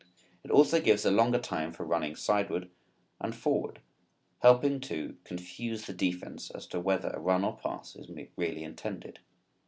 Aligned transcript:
It 0.43 0.49
also 0.49 0.81
gives 0.81 1.05
a 1.05 1.11
longer 1.11 1.37
time 1.37 1.71
for 1.73 1.85
running 1.85 2.15
sideward 2.15 2.71
and 3.19 3.35
forward, 3.35 3.81
helping 4.39 4.79
to 4.79 5.17
confuse 5.23 5.85
the 5.85 5.93
defense 5.93 6.49
as 6.49 6.65
to 6.73 6.79
whether 6.79 7.09
a 7.11 7.19
run 7.19 7.43
or 7.43 7.55
pass 7.55 7.95
is 7.95 8.09
really 8.35 8.63
intended. 8.63 9.19